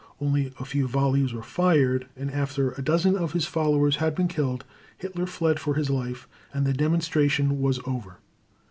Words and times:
Only 0.19 0.51
a 0.59 0.65
few 0.65 0.87
volleys 0.87 1.31
were 1.31 1.43
fired; 1.43 2.07
and 2.17 2.31
after 2.31 2.71
a 2.71 2.81
dozen 2.81 3.15
of 3.15 3.33
his 3.33 3.45
followers 3.45 3.97
had 3.97 4.15
been 4.15 4.27
killed, 4.27 4.65
Hitler 4.97 5.27
fled 5.27 5.59
for 5.59 5.75
his 5.75 5.91
life, 5.91 6.27
and 6.51 6.65
the 6.65 6.73
demonstration 6.73 7.61
was 7.61 7.79
over. 7.85 8.17